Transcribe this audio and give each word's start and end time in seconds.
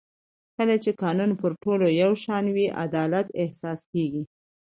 کله 0.57 0.75
چې 0.83 0.91
قانون 1.03 1.31
پر 1.41 1.51
ټولو 1.63 1.85
یو 2.01 2.11
شان 2.23 2.45
وي 2.55 2.67
عدالت 2.85 3.27
احساس 3.43 3.79
کېږي 3.91 4.23